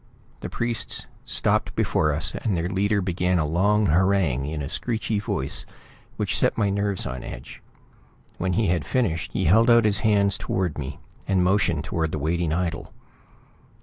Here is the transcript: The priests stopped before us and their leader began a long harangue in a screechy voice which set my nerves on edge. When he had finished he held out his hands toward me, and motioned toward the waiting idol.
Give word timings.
The 0.39 0.49
priests 0.49 1.05
stopped 1.25 1.75
before 1.75 2.11
us 2.11 2.33
and 2.33 2.57
their 2.57 2.67
leader 2.67 3.01
began 3.01 3.37
a 3.37 3.45
long 3.45 3.85
harangue 3.85 4.47
in 4.47 4.63
a 4.63 4.67
screechy 4.67 5.19
voice 5.19 5.63
which 6.17 6.35
set 6.35 6.57
my 6.57 6.71
nerves 6.71 7.05
on 7.05 7.23
edge. 7.23 7.61
When 8.39 8.53
he 8.53 8.65
had 8.65 8.83
finished 8.83 9.33
he 9.33 9.45
held 9.45 9.69
out 9.69 9.85
his 9.85 9.99
hands 9.99 10.39
toward 10.39 10.79
me, 10.79 10.97
and 11.27 11.43
motioned 11.43 11.83
toward 11.83 12.11
the 12.13 12.17
waiting 12.17 12.51
idol. 12.51 12.91